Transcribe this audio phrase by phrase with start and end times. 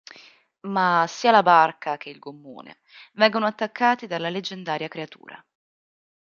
[0.61, 2.79] Ma sia la barca che il gommone
[3.13, 5.45] vengono attaccati dalla leggendaria creatura.